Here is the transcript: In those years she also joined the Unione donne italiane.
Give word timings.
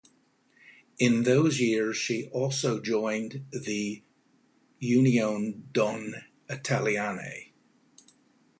In 0.97 1.25
those 1.25 1.59
years 1.59 1.95
she 1.95 2.27
also 2.31 2.81
joined 2.81 3.45
the 3.51 4.01
Unione 4.81 5.71
donne 5.73 6.23
italiane. 6.49 7.51